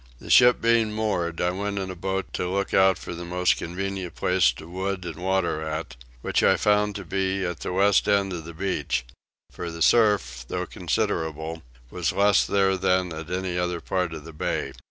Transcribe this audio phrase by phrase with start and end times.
[0.17, 3.57] The ship being moored I went in a boat to look out for the most
[3.57, 8.07] convenient place to wood and water at, which I found to be at the west
[8.09, 9.05] end of the beach:
[9.51, 11.61] for the surf, though considerable,
[11.91, 14.73] was less there than at any other part of the bay.